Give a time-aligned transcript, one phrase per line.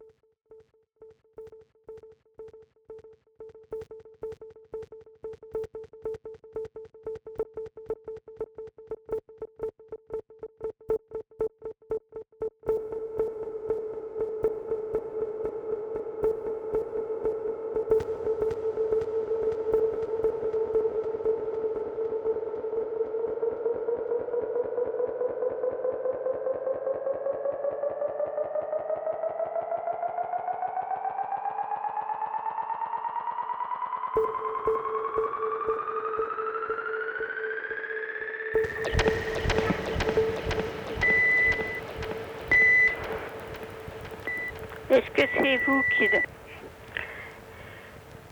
[0.00, 0.14] Thank
[1.90, 1.99] you.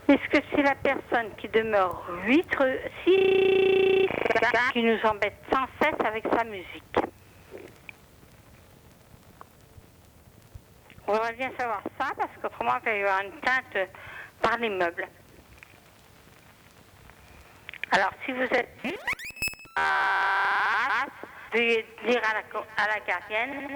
[0.08, 2.56] Est-ce que c'est la personne qui demeure 8
[3.04, 4.08] 6
[4.72, 6.96] qui nous embête sans cesse avec sa musique.
[11.06, 13.88] On voudrait bien savoir ça parce qu'autrement il va y avoir une teinte
[14.42, 15.08] par l'immeuble.
[17.90, 18.68] Alors si vous êtes
[21.52, 22.42] veuillez dire à la,
[22.76, 23.68] à la gardienne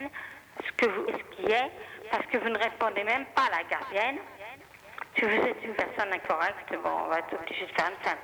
[0.00, 1.70] ce que vous ce qui est
[2.16, 4.18] parce que vous ne répondez même pas à la gardienne.
[5.14, 8.18] Si vous êtes une personne incorrecte, bon, on va être obligé de faire une teinte.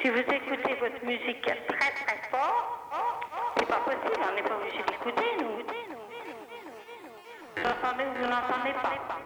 [0.00, 2.90] Si vous écoutez votre musique très très fort,
[3.56, 5.62] c'est pas possible, on n'est pas obligé d'écouter, nous.
[7.56, 9.18] Vous entendez ou vous n'entendez pas?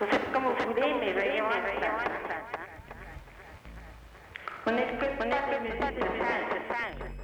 [0.00, 2.42] Vous faites comme vous voulez, mais veuillez teinte.
[4.66, 7.21] On écoute, on écoute pas de singe.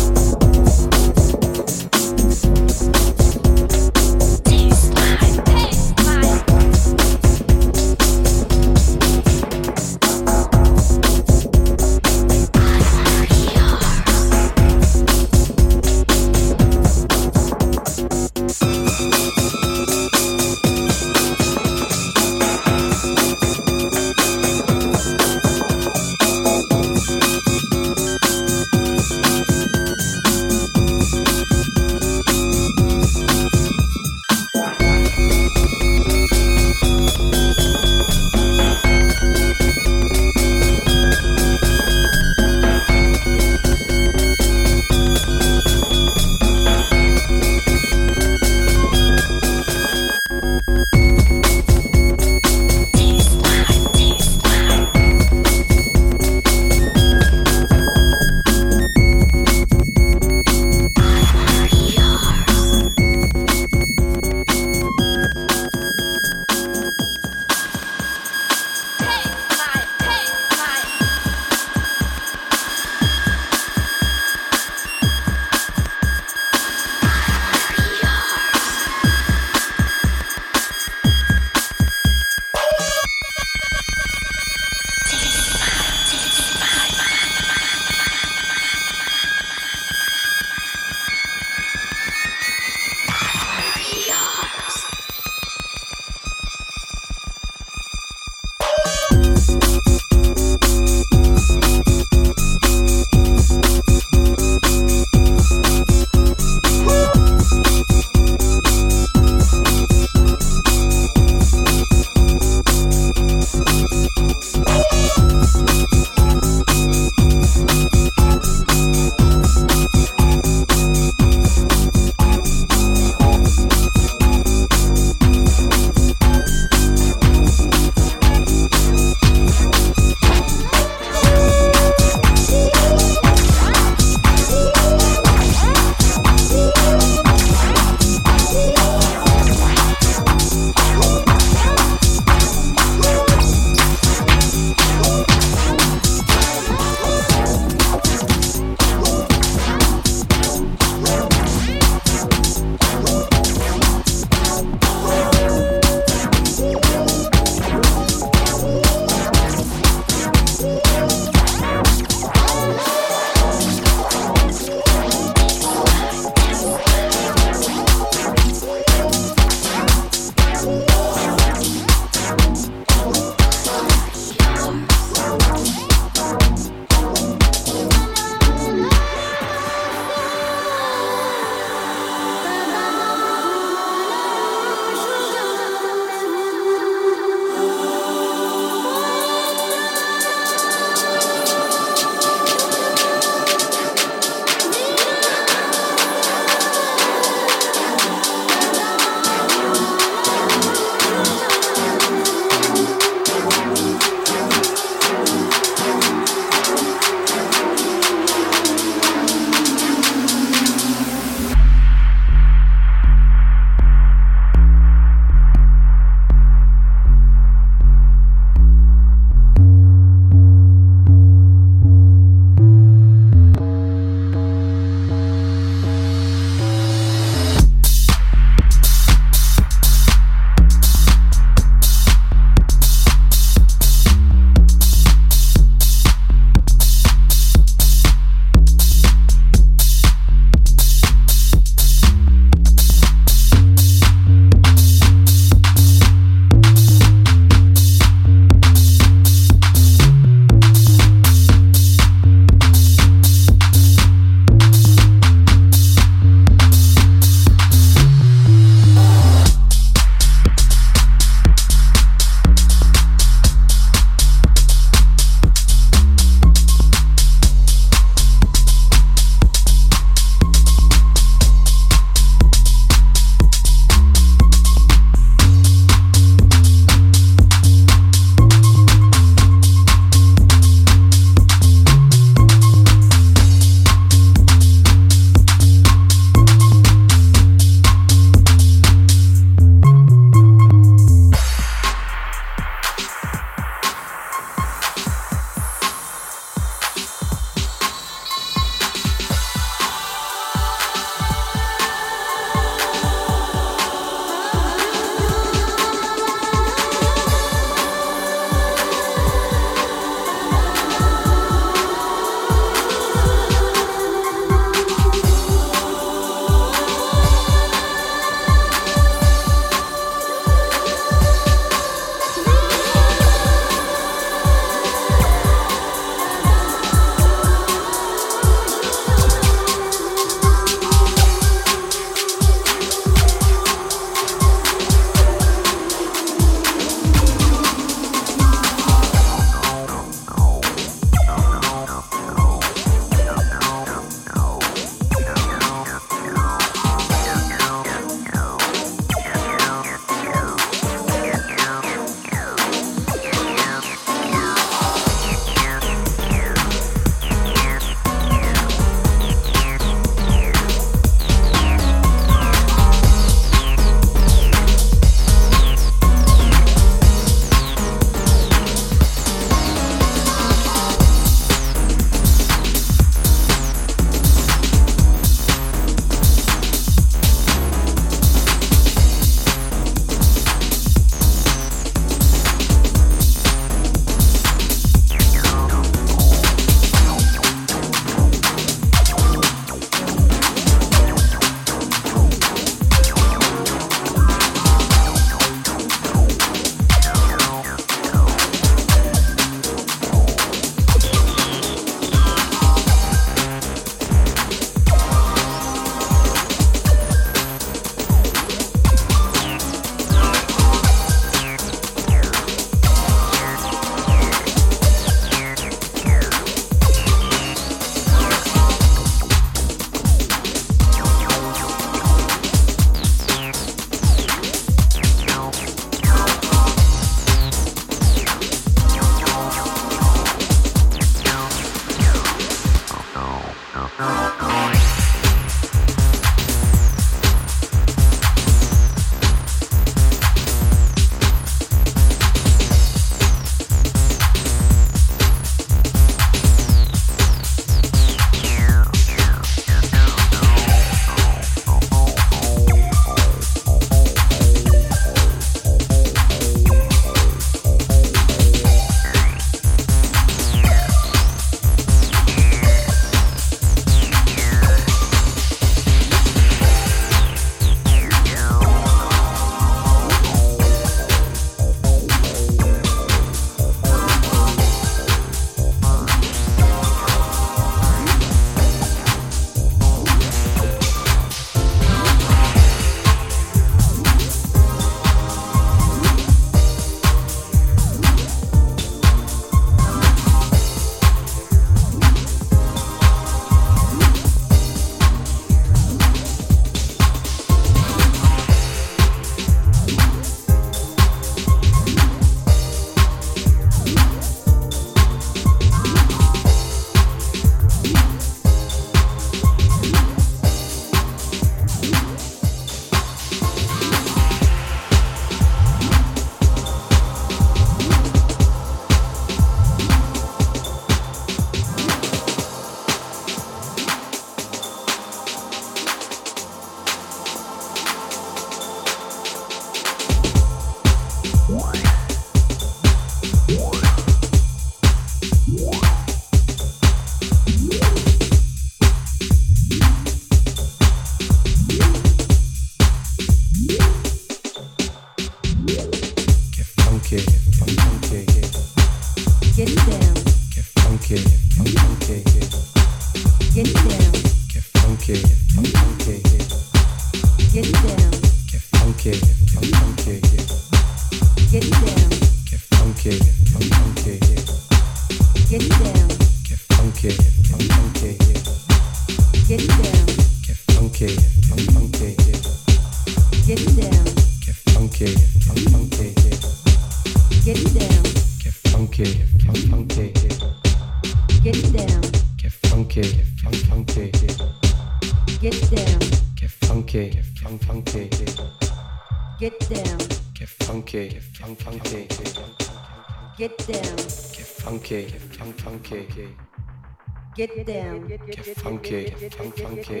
[595.84, 598.08] Get down.
[598.08, 599.04] Get funky.
[599.04, 600.00] Get funky.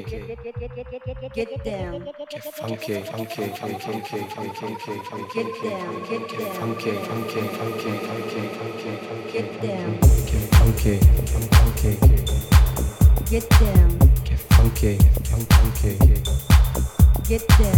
[1.34, 2.08] Get down.
[2.30, 3.02] Get funky.
[3.02, 3.48] Funky.
[3.48, 3.84] Funky.
[3.84, 4.20] Funky.
[4.30, 4.94] Funky.
[5.34, 5.92] Get down.
[6.08, 6.52] Get down.
[6.54, 6.92] Funky.
[7.04, 7.42] Funky.
[7.58, 7.92] Funky.
[8.08, 8.40] Funky.
[8.56, 8.94] Funky.
[9.30, 9.90] Get down.
[10.30, 10.94] Get funky.
[11.52, 11.92] Funky.
[13.28, 13.90] Get down.
[14.24, 14.94] Get funky.
[15.28, 15.92] Funky.
[17.28, 17.73] Get down.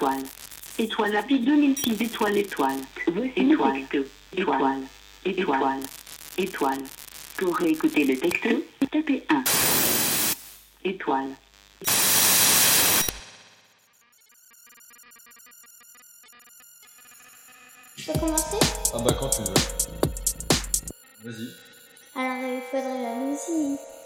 [0.00, 0.24] Étoile.
[0.78, 2.00] Étoile API 2006.
[2.00, 2.38] Étoile.
[2.38, 2.78] Étoile.
[3.36, 3.84] Étoile.
[4.34, 4.80] Étoile.
[5.26, 5.82] Étoile.
[6.38, 6.78] Étoile.
[7.36, 8.48] Pour réécouter le texte,
[8.90, 9.44] tapez 1.
[10.84, 11.28] Étoile.
[17.98, 18.58] Je peux commencer?
[18.94, 19.52] Ah bah quand tu veux.
[21.24, 21.48] Vas-y.
[22.14, 23.99] Alors il faudrait la musique.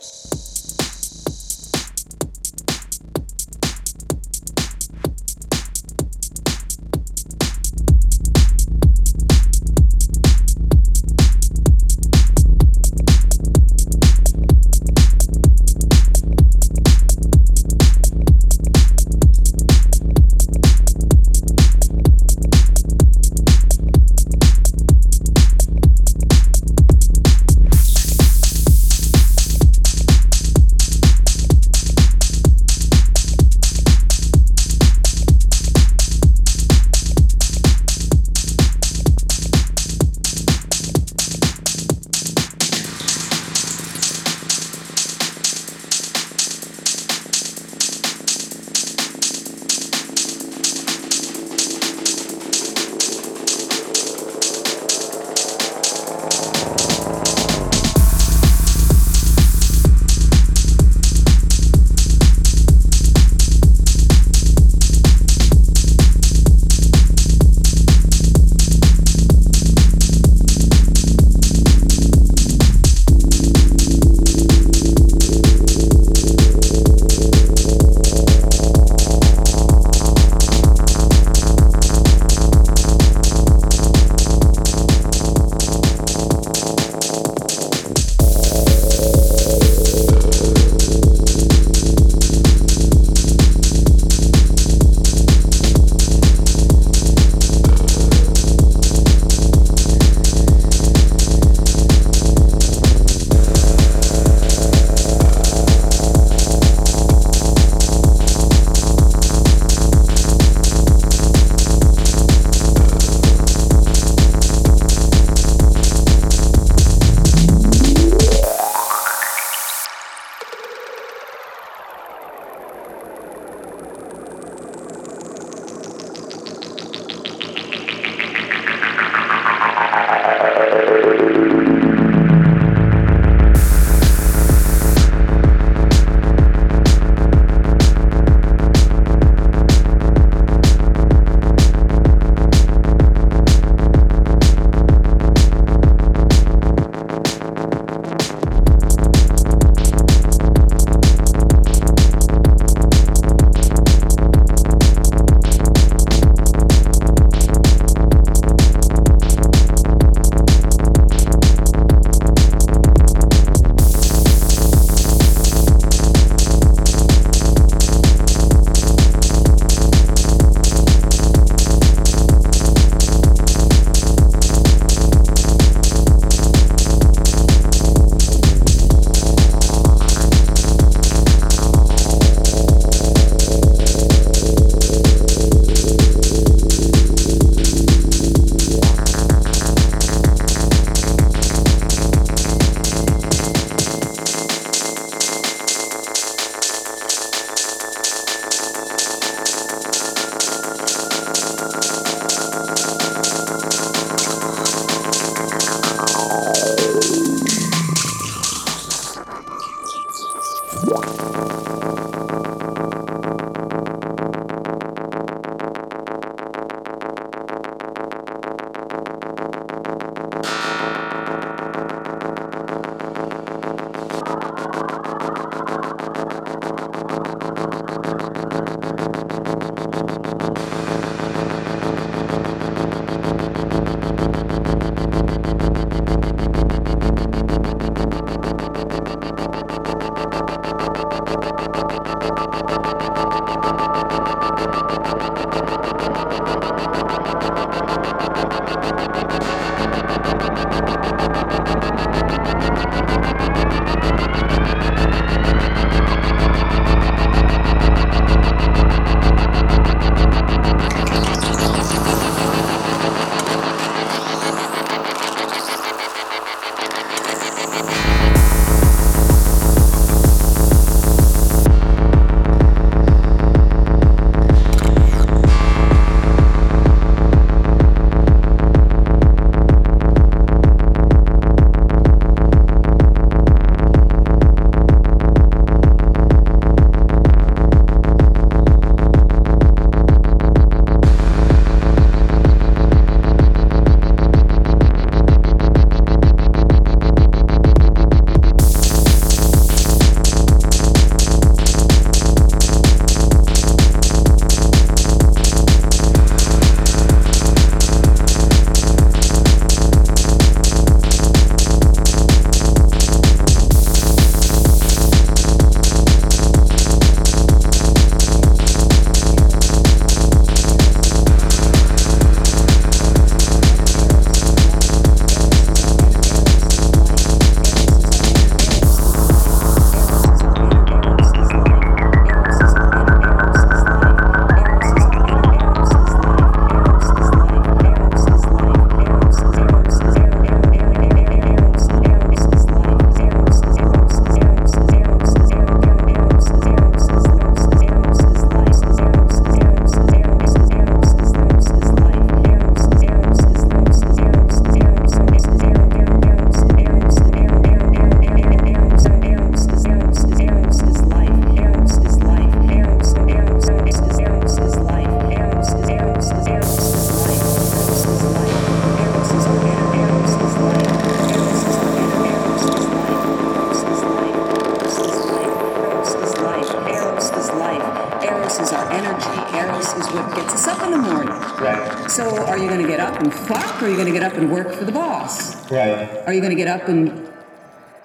[378.94, 379.56] energy.
[379.56, 381.34] Eros is what gets us up in the morning.
[381.60, 382.10] Right.
[382.10, 384.22] So are you going to get up and fuck, or are you going to get
[384.22, 385.70] up and work for the boss?
[385.70, 386.22] Right.
[386.26, 387.32] Are you going to get up and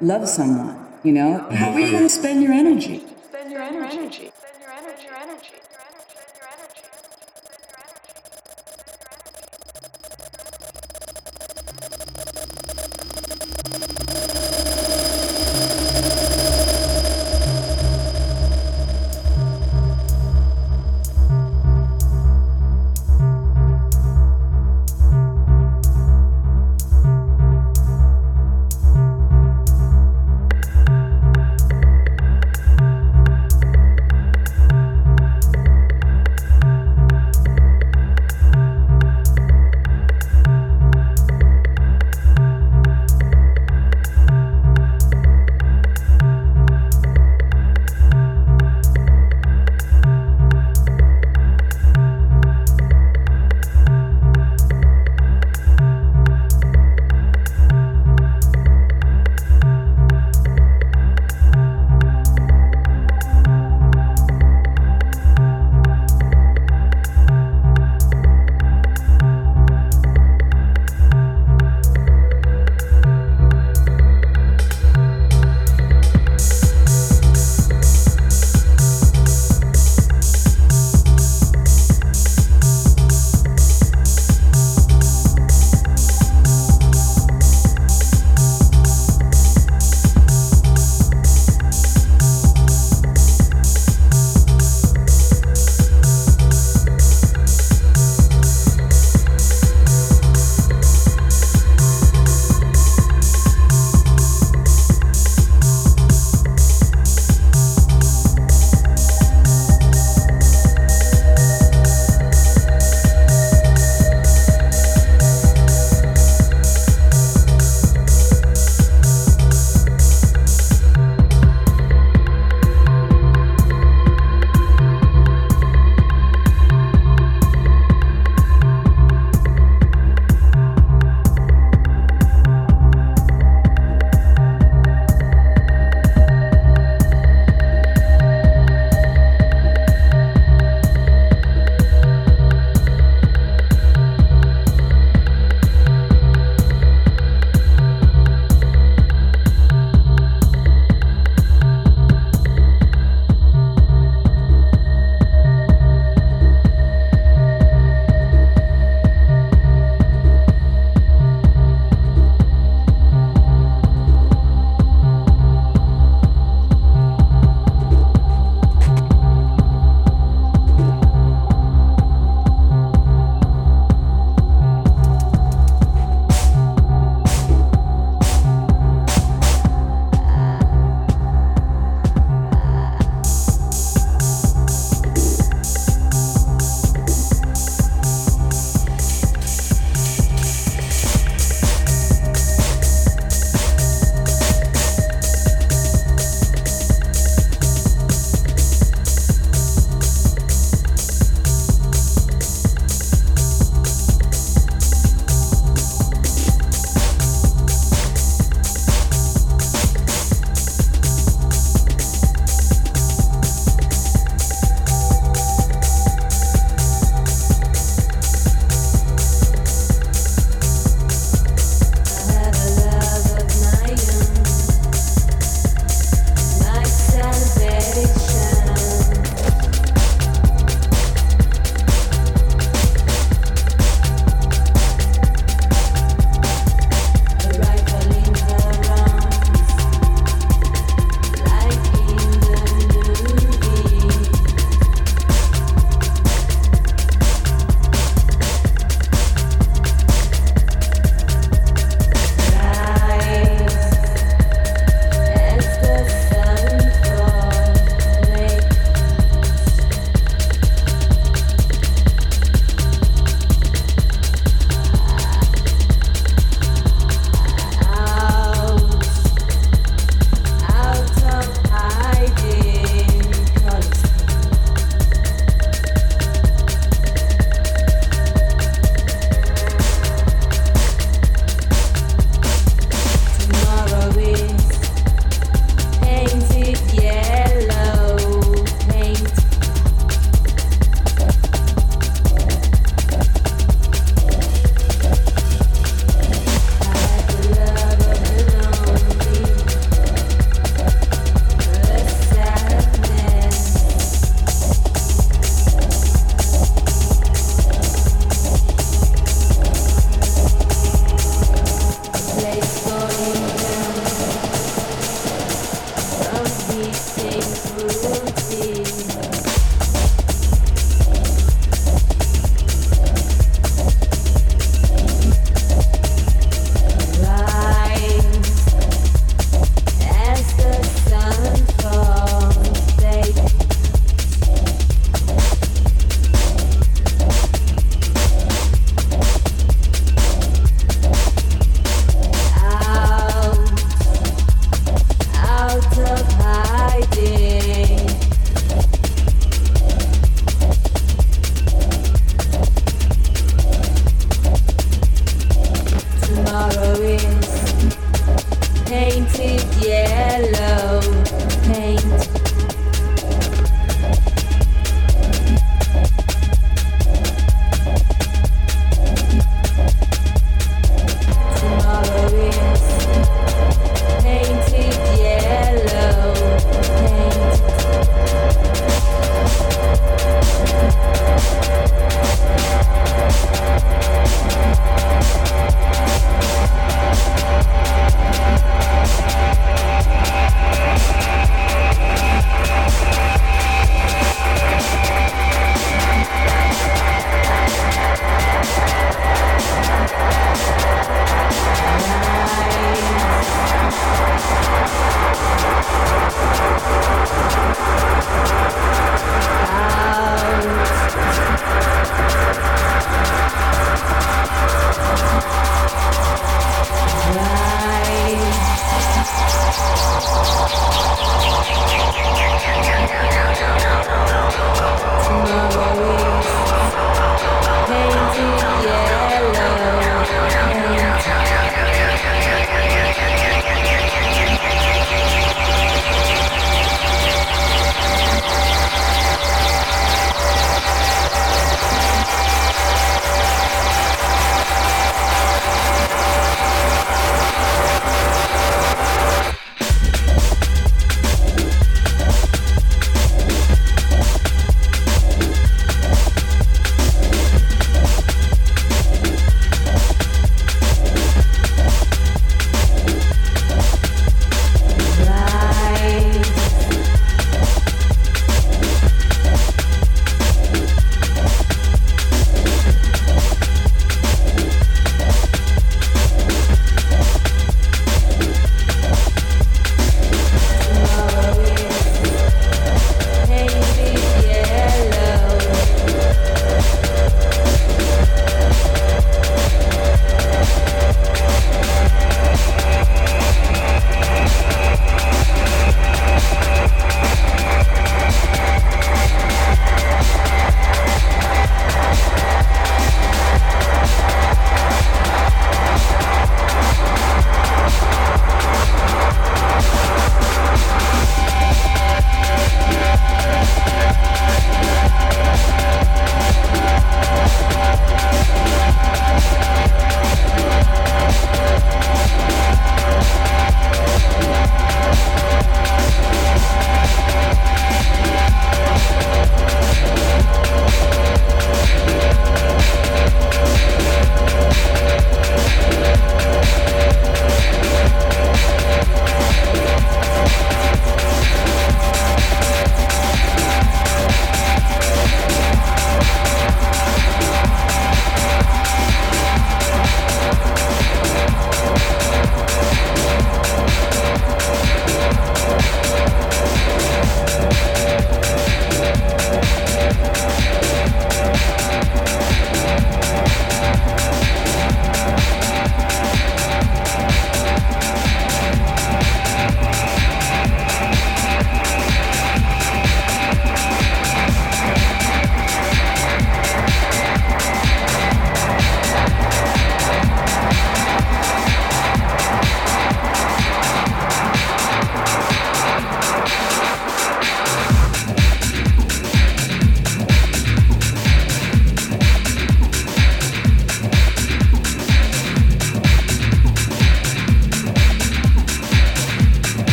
[0.00, 0.80] love someone?
[1.02, 1.56] You know, uh-huh.
[1.56, 3.02] how are you going to spend your energy?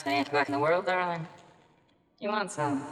[0.00, 1.26] Finest in the world, darling.
[2.20, 2.86] You want some?